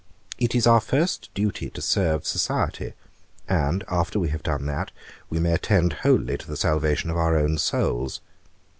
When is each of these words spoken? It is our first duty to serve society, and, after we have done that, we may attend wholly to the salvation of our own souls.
It 0.39 0.55
is 0.55 0.65
our 0.65 0.81
first 0.81 1.29
duty 1.35 1.69
to 1.69 1.79
serve 1.79 2.25
society, 2.25 2.93
and, 3.47 3.83
after 3.87 4.17
we 4.19 4.29
have 4.29 4.41
done 4.41 4.65
that, 4.65 4.89
we 5.29 5.39
may 5.39 5.53
attend 5.53 5.93
wholly 6.01 6.39
to 6.39 6.47
the 6.47 6.57
salvation 6.57 7.11
of 7.11 7.17
our 7.17 7.37
own 7.37 7.59
souls. 7.59 8.19